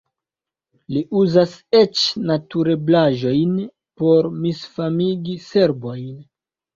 [0.95, 3.51] Li uzas eĉ naturbelaĵojn
[4.01, 6.09] por misfamigi serbojn.